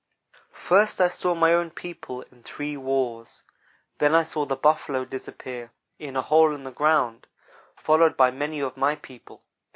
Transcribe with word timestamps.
"First 0.55 0.99
I 0.99 1.07
saw 1.09 1.35
my 1.35 1.53
own 1.53 1.69
people 1.69 2.23
in 2.31 2.41
three 2.41 2.75
wars. 2.75 3.43
Then 3.99 4.15
I 4.15 4.23
saw 4.23 4.45
the 4.47 4.55
Buffalo 4.55 5.05
disappear 5.05 5.69
in 5.99 6.15
a 6.15 6.23
hole 6.23 6.55
in 6.55 6.63
the 6.63 6.71
ground, 6.71 7.27
followed 7.75 8.17
by 8.17 8.31
many 8.31 8.61
of 8.61 8.75
my 8.75 8.95
people. 8.95 9.43